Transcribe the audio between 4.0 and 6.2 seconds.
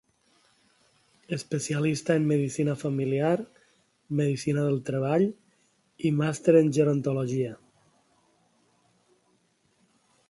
Medicina del Treball i